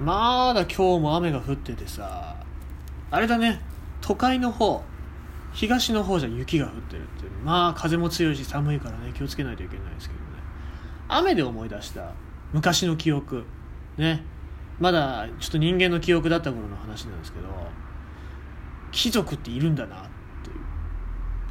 [0.00, 2.36] まだ今日も雨が降っててさ
[3.10, 3.60] あれだね。
[4.00, 4.82] 都会の方
[5.52, 7.30] 東の方じゃ雪が降ってるっていう。
[7.42, 9.12] まあ風も強いし寒いからね。
[9.14, 10.26] 気をつけないといけないですけどね。
[11.08, 12.12] 雨で思い出した。
[12.52, 13.44] 昔の記憶。
[13.96, 14.24] ね。
[14.78, 17.48] まだちょっと人間の記憶だった頃の話なんですけど
[18.92, 20.00] 貴族っているんだなっ
[20.44, 20.56] ていう。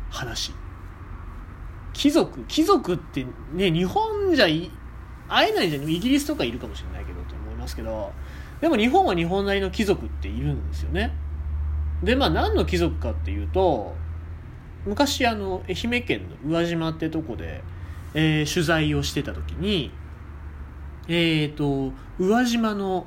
[0.09, 0.53] 話。
[1.91, 4.45] 貴族貴族ってね日本じゃ
[5.27, 5.89] 会えないじゃん。
[5.89, 8.13] イギリスとかいるかもしれないけどと思いますけど
[8.61, 11.13] でも日本は日本なりの貴族っているんですよね。
[12.03, 13.95] でまあ何の貴族かっていうと
[14.85, 17.63] 昔あの愛媛県の宇和島ってとこで、
[18.13, 19.91] えー取材をしてた時に
[21.07, 23.05] えっ、と宇和島の、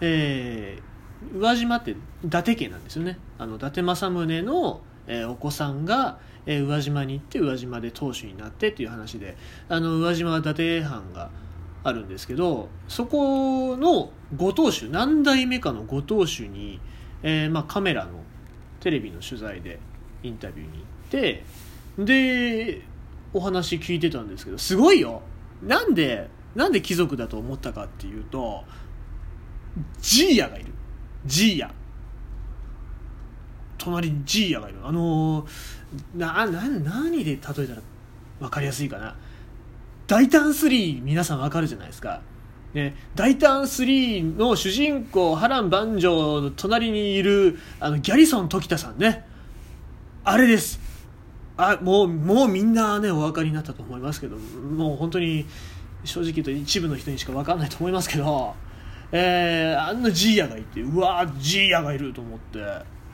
[0.00, 0.90] えー
[1.36, 3.18] 宇和島って伊達家なんですよね。
[3.36, 9.36] あの伊達政宗の、えーお子さんが、えー宇和島に行って宇和島で当主になってっていう話で
[9.68, 11.30] あの宇和島は伊達藩が
[11.82, 16.80] あるんですけどそこのご当主何代目かのご当主に、
[17.22, 18.12] えーまあ、カメラの
[18.80, 19.78] テレビの取材で
[20.22, 21.44] インタビューに行って
[21.98, 22.82] で
[23.32, 25.22] お話聞いてたんですけどすごいよ！
[25.62, 28.64] なんでなんで貴族だと思ったかっていうと
[30.00, 30.72] ジーヤがいる。
[31.26, 31.70] ジーヤ。
[33.78, 37.82] 隣にジーヤがいるあのーなな何で例えたら
[38.40, 39.16] 分かりやすいかな。
[40.10, 42.20] 大胆3皆さん分かるじゃないですか。
[42.74, 49.24] ね、大胆3の主人公波乱万丈の隣にいるあのギャリソン時田さんね。
[50.24, 50.80] あれです。
[51.56, 55.46] あもうもうみんなねお分かりになったと思いますけどもう本当に
[56.02, 58.56] 正直言うと一部の人にしか分かんないと思いますけど、
[59.12, 62.58] えーあんなジーヤがいてうわージーヤがいると思って。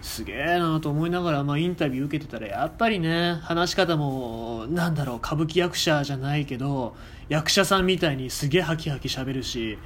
[0.06, 6.94] すげえなと思いながら、まあ、インタビュー受けてたらやっぱりね話し方もなんだろう歌舞伎役者じゃないけど
[7.28, 9.76] 役者さんみたいにすげえハキハキ喋るし、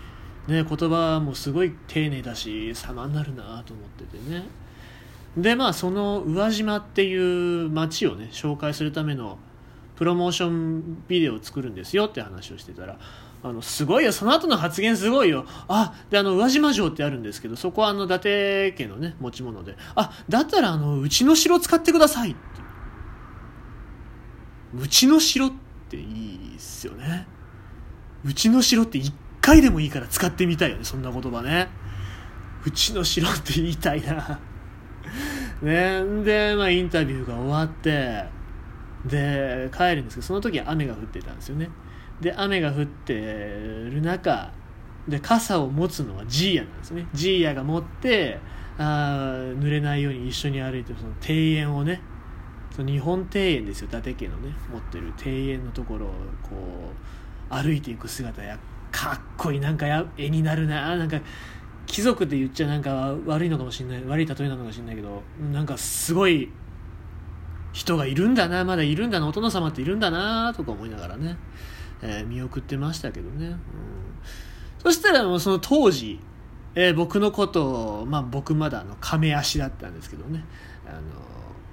[0.46, 4.44] ね、言葉もすごい丁寧だし様になるなと思っててね。
[5.38, 9.38] でまあその宇和島っていう町をね紹介するための
[9.96, 12.98] プロモーションビデオを作るんですよって話をしてたら
[13.42, 14.12] あのすごいよ。
[14.12, 15.46] その後の発言すごいよ。
[15.68, 19.76] あであの宇和島城ってあるんですけどそこはあの伊達家のね持ち物で。
[19.94, 22.40] あだったらあのうちの城使ってくださいって。
[24.78, 25.52] うちの城っ
[25.88, 27.26] ていいっすよね。
[28.24, 31.68] うちの城って一回でもいいから使ってみたいよねそんな言葉ね。
[32.66, 34.38] うちの城って言いたいな。
[35.62, 36.04] ね。
[36.24, 38.26] で、まあ、インタビューが終わって
[39.06, 41.70] で帰るんですけどその時は雨が降ってたんですよね。
[42.20, 44.52] で雨が降ってる中
[45.08, 47.06] で傘を持つのはジーヤなんですね。
[47.14, 48.38] ジーヤが持って
[48.78, 52.00] あ濡れないように一緒に歩いてその庭園をね
[52.74, 56.08] その日本庭園ですよ伊達家のね持ってる庭園のところを
[56.42, 56.56] こ
[57.50, 58.58] う歩いていく姿や
[58.92, 61.20] かっこいいなんかや絵になるななんか
[61.86, 66.50] 貴族って言っちゃなんか悪いのかもしれない悪い例えなのかもしれないけどなんかすごい
[67.72, 71.36] 人がいるんだなまだいるんだなお殿様っているんだなとか思いながらね、
[72.02, 73.58] えー見送ってましたけどね、うん、
[74.82, 76.20] そしたらもうその当時、
[76.74, 80.44] えー僕のことを、まあ、僕まだあの亀足だったんですけどね。
[80.86, 81.00] あの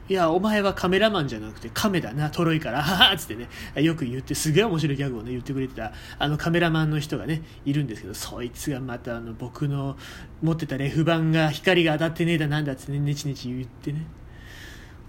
[0.10, 9.98] いや、お前はカメラマンじゃなくて亀だな、トロいから、ははっつってね、よく言って、すげえ面白いギャグをね、言ってくれてた、あのカメラマンの人がね、いるんですけど、そいつがまた、あの、僕の
[10.42, 14.06] 持ってたレフ板が光が当たってねえだなんだっつってね、ネチネチ言ってね。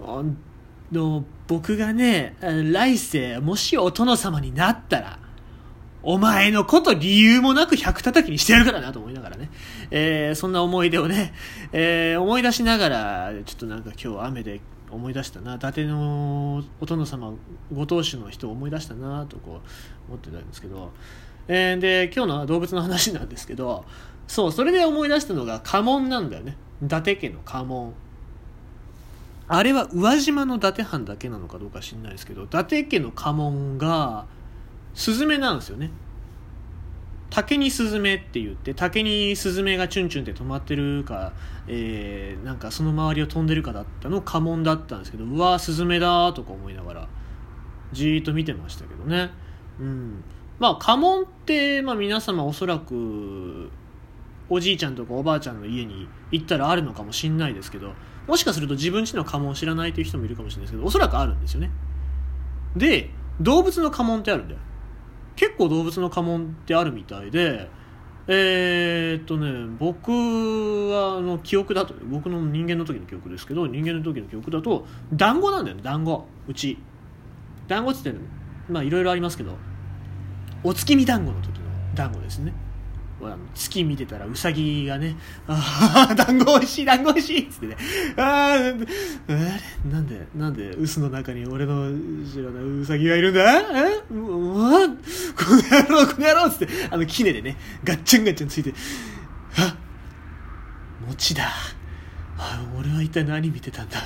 [0.01, 0.21] あ
[0.91, 5.19] の、僕がね、来世、もしお殿様になったら、
[6.01, 9.49] お前のこと理由もなく百叩きにしてやるからなと思いながらね、
[9.91, 11.33] えーそんな思い出をね、
[11.73, 17.33] えー思い出しながら、ちょっとなんか今日雨で思い出したな、伊達のお殿様、
[17.73, 19.61] ご当主の人を思い出したなとこ
[20.07, 20.91] う思ってたんですけど、
[21.47, 23.85] えーで、今日の動物の話なんですけど、
[24.27, 26.55] そう、それで思い出したのが家紋なんだよね。
[26.83, 27.93] 伊達家の家紋。
[29.49, 34.27] あれは宇和島の伊達藩だけなのかどうか知らないですけど、伊達家の家紋が、
[34.93, 35.91] スズメなんですよね。
[37.29, 41.33] 竹にスズメって言って竹にスズメがチュンチュンって止まってるか、
[41.67, 47.07] えーなんかその周りを飛んでるかだったの家紋だったんですけどうわースズメだとか思いながら
[47.91, 49.29] じーっと見てましたけどね
[49.79, 50.23] うん
[50.57, 53.69] まあ家紋って、まあ、皆様おそらく
[54.49, 57.93] おじいちゃんとかおばあちゃんの家に行ったらあるのかもしんないですけど
[58.27, 61.71] もしかすると自分家の家紋を知らないという人もいるかもしれないですけどおそらくあるんですよね。
[62.75, 63.09] で
[63.41, 64.59] 動物の家紋ってあるんだよ。
[65.35, 67.69] 結構動物の家紋ってあるみたいで
[68.27, 76.25] えーっとね僕はあの記憶だと僕の人間の時の記憶ですけど人間の時の記憶だと団子なんだよね団子。
[76.47, 76.77] うち。
[77.67, 78.13] 団子っつって
[78.67, 79.55] まあいろいろありますけど
[80.63, 81.65] お月見団子の時の
[81.95, 82.53] 団子ですね。
[83.53, 85.15] 月見てたらウサギがね
[85.47, 87.77] 「ああ団子おいしい団子おいしい」っつってね
[88.17, 88.55] 「あ
[89.27, 91.91] あなんでなんで臼の中に俺の
[92.25, 93.59] 知らないウサギがいるんだ？
[93.59, 96.67] えうわこの野郎この野郎」っつって。
[96.91, 98.73] あの杵でねガッチャンガッチャンついて
[99.57, 99.75] 「あ
[101.07, 101.49] 餅だ。
[102.37, 103.99] あ俺は一体何見てたんだ」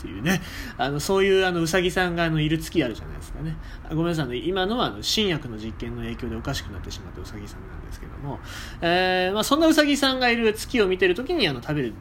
[0.00, 0.40] ていうね。
[0.76, 3.56] あのそういうあのうさぎさんがあのいる月あるじゃないですかね。
[3.90, 8.38] ごめんなさい、ね、今のはあの新薬の実験の影響でおかしくなってしまったうさぎさんなんですけども、
[8.80, 11.94] えーまあ、そんなうさぎさんがいる月を見てる時にあの食べる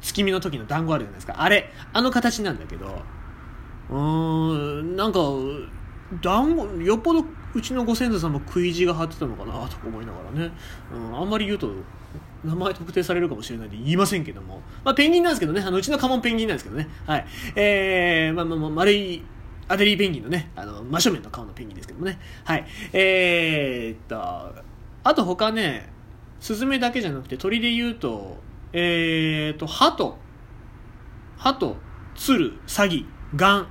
[0.00, 1.34] 月見の時の団子あるじゃないですか。
[1.38, 3.02] あれあの形なんだけど。
[3.90, 5.20] うーんなんか
[6.22, 10.52] 団子よっぽどうちのご先祖様食い地が張ってたのかなとか思いながらね、
[10.92, 11.70] うん、あんまり言うと
[12.44, 15.62] 名前特定されるかもしれないんで言いませんけども、まあ、ペンギンなんですけどね。
[15.62, 16.88] あのうちの家紋ペンギンなんですけどね。
[17.06, 17.26] はい。
[17.56, 19.22] えー、まあまあまあ丸い
[19.68, 22.18] アデリーペンギンのねあの真正面の顔のペンギンですけどもね。
[22.44, 22.66] はい。
[22.92, 25.92] えー、っとあと他ね
[26.40, 28.36] スズメだけじゃなくて鳥で言うと
[28.72, 30.16] えー、っと鳩。
[31.36, 31.76] 鳩
[32.14, 33.06] 鶴サギ
[33.36, 33.68] ガン。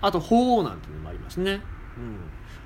[0.00, 1.52] あと鳳凰なんていうのもありますね。
[1.52, 2.18] うん。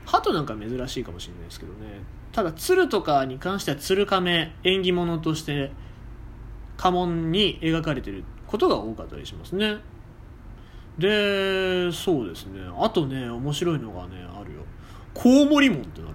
[0.04, 2.02] 鳩なんか珍しいかもしれないですけどね。
[2.32, 5.72] ただ鶴とかに関しては鶴亀縁起物として
[6.76, 9.78] 家紋に描かれてることが多かったりしますね。
[10.98, 12.60] でそうですね。
[12.78, 14.60] あとね面白いのがねあるよ。
[15.14, 16.14] コウモリ門ってなる。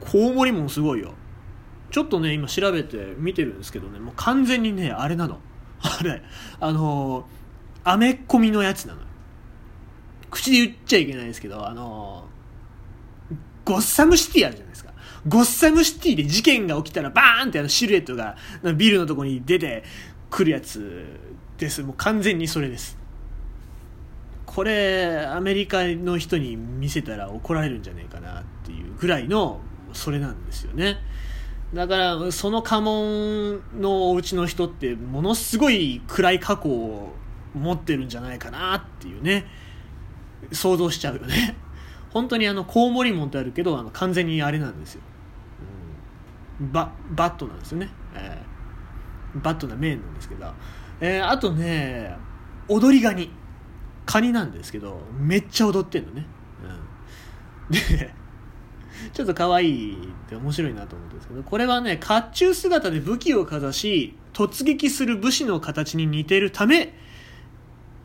[0.00, 1.12] コウモリ門すごいよ。
[1.90, 5.38] ちょっとね今調べて見てるんですけどねもう完全にねあれなの。
[5.82, 6.22] あれ
[6.60, 7.26] あの
[7.84, 9.00] アメッコミのやつなの。
[10.30, 12.26] 口で言っちゃいけないですけどあの
[13.64, 14.91] ゴッサムシティあるじゃないですか。
[15.28, 18.36] ゴッサムシティで事件が起きたらバーンってあのシルエットが
[18.76, 19.84] ビルのとこに出て
[20.30, 21.04] くるやつ
[21.58, 21.82] です。
[21.82, 22.98] もう完全にそれです。
[24.46, 29.60] これ、アメリカの人に見せたら怒られるんじゃないかなっていうぐらいの、
[29.92, 30.98] それなんですよね。
[31.72, 37.14] だから、その家紋のお家の人って、ものすごい暗い過去を
[37.54, 39.46] 持ってるんじゃないかなっていうね、
[40.52, 41.56] 想像しちゃうよね。
[42.10, 45.00] 本当にあのコウモリ門ってあるけどあの完全にあれなんですよ、
[46.60, 50.52] ババットなんですよね、えー、バットな面なんですけど、
[51.00, 52.16] えー、あとね
[52.68, 53.30] 踊りガニ
[54.06, 56.26] カニなんですけどめっちゃ踊ってんのね、
[57.68, 58.14] うん、で
[59.12, 66.94] ちょっと可愛いって面白いなと思うんですけどこれはね甲冑姿で武器をかざし突撃する武士の形に似てるため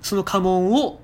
[0.01, 1.01] その家紋を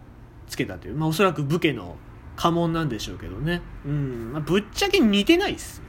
[0.47, 1.97] つけたという、まあ、おそらく武家の
[2.35, 3.61] 家紋なんでしょうけどね。
[3.85, 4.31] うん。
[4.33, 5.87] まあ、ぶっちゃけ似てないっすね。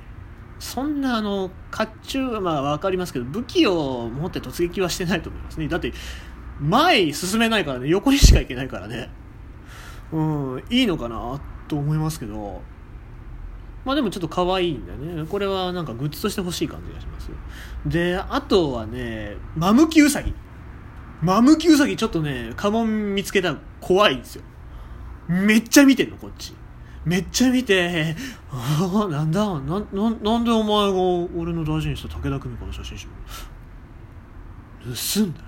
[0.58, 5.68] そんなあの、甲冑はまあわかりますけど、武器を持って突撃はしてないと思いますね。
[5.68, 5.92] だって、
[6.60, 9.10] 前進めないからね、横にしか行けないからね。
[10.12, 12.62] うん、いいのかなと思いますけど。
[13.84, 15.26] まあでもちょっと可愛いんだよね。
[15.26, 17.30] これはなんかグッズとして欲しい感じがします。
[17.86, 20.32] で、あとはね、マムキウサギ。
[21.20, 24.42] マムキウサギちょっとね、家紋見つけたら怖いんですよ。
[25.28, 26.54] めっちゃ見てんの、こっち。
[27.04, 28.16] めっちゃ見て、
[28.50, 29.46] ああ、なんだ？
[29.60, 30.98] な、な、なんでお前が
[31.38, 33.06] 俺の大事にした武田久美子の写真集
[34.84, 35.40] 盗んだ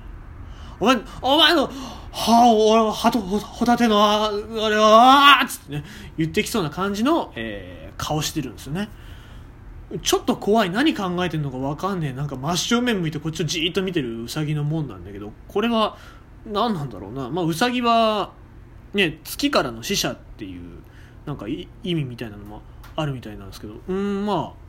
[0.79, 1.71] お前、お前の、
[2.13, 4.31] は俺は、はと、ホタテの、ああ
[4.69, 5.85] れは、あっつってね、
[6.19, 8.91] 言ってきそうな感じの、えー、顔してるんですよね。
[10.03, 10.71] ちょっと怖い。
[10.71, 12.13] 何考えてんのかわかんねえ。
[12.13, 15.97] なんか真正面向いてこっちをじーっと見てるウサギのもんなんだけど、これは、
[16.45, 17.31] 何なんだろうな。
[17.31, 18.33] まあ、ウサギは、
[18.93, 20.83] ね、月からの死者っていう
[21.27, 22.63] なんか意味みたいなのも
[22.95, 23.75] あるみたいなんですけど。
[23.89, 24.67] うんまあ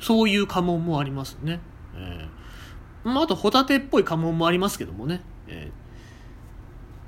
[0.00, 1.60] そういう家紋もありますね、
[1.94, 5.70] えーまあ、あとホタテっぽい家紋もありますけどもね、え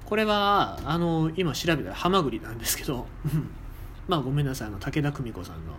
[0.04, 3.06] ー、これはあの今調べたらハマグリなんですけど。
[4.08, 5.72] まあごめんなさいあの武田久美子さんの、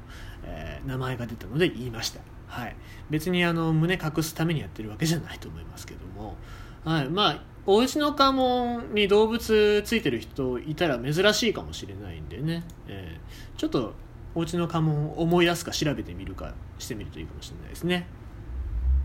[0.44, 2.76] えー、名前が出たので言いました、はい、
[3.10, 6.36] 別にあの胸隠すためにやってるわけじゃないと思いますけども、
[6.84, 13.94] はい、まあお家の家紋に動物ついてる人いたら珍しいかもしれないんでね、えー、ちょっと
[14.36, 18.08] お家の家紋を思い出すか調べてみるかしてみるといいかもしれないですね。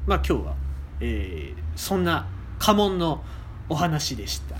[0.07, 0.55] まあ今日は、
[1.01, 2.29] えー、そんな
[2.61, 3.25] 家紋の
[3.69, 4.57] お話でした。